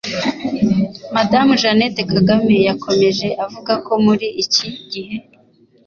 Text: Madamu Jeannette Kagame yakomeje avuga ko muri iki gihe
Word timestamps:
Madamu 1.15 1.51
Jeannette 1.61 2.01
Kagame 2.13 2.55
yakomeje 2.67 3.27
avuga 3.45 3.73
ko 3.85 3.93
muri 4.05 4.27
iki 4.43 4.65
gihe 4.91 5.15